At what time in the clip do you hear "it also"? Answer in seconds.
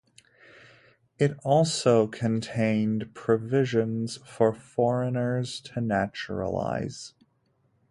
1.19-2.07